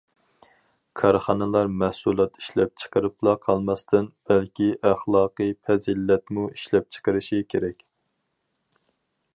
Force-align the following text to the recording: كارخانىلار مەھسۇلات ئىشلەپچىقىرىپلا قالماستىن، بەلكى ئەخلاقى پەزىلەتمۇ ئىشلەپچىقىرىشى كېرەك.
كارخانىلار 1.01 1.67
مەھسۇلات 1.81 2.39
ئىشلەپچىقىرىپلا 2.41 3.35
قالماستىن، 3.45 4.09
بەلكى 4.31 4.71
ئەخلاقى 4.91 5.49
پەزىلەتمۇ 5.69 6.47
ئىشلەپچىقىرىشى 6.57 7.45
كېرەك. 7.55 7.87